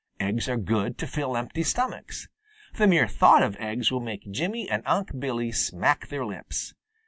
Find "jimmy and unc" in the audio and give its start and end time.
4.31-5.19